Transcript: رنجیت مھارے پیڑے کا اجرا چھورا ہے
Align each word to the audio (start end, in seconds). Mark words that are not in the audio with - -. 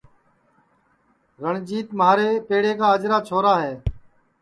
رنجیت 1.41 1.87
مھارے 1.99 2.29
پیڑے 2.47 2.71
کا 2.79 2.87
اجرا 2.95 3.17
چھورا 3.27 3.55
ہے 3.63 3.75